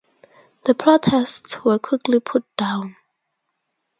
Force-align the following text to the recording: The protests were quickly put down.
The 0.63 0.73
protests 0.73 1.63
were 1.63 1.77
quickly 1.77 2.19
put 2.19 2.43
down. 2.57 2.95